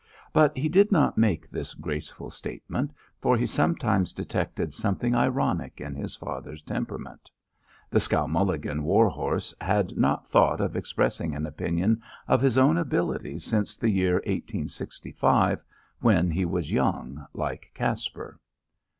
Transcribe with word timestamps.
But 0.33 0.57
he 0.57 0.67
did 0.67 0.91
not 0.91 1.15
make 1.19 1.47
this 1.47 1.75
graceful 1.75 2.31
statement, 2.31 2.91
for 3.19 3.37
he 3.37 3.45
sometimes 3.45 4.13
detected 4.13 4.73
something 4.73 5.13
ironic 5.13 5.79
in 5.79 5.93
his 5.93 6.15
father's 6.15 6.63
temperament. 6.63 7.29
The 7.91 7.99
Skowmulligan 7.99 8.81
war 8.81 9.09
horse 9.09 9.53
had 9.61 9.95
not 9.99 10.25
thought 10.25 10.59
of 10.59 10.75
expressing 10.75 11.35
an 11.35 11.45
opinion 11.45 12.01
of 12.27 12.41
his 12.41 12.57
own 12.57 12.79
ability 12.79 13.37
since 13.37 13.77
the 13.77 13.91
year 13.91 14.15
1865, 14.25 15.63
when 15.99 16.31
he 16.31 16.45
was 16.45 16.71
young, 16.71 17.27
like 17.35 17.69
Caspar. 17.75 18.39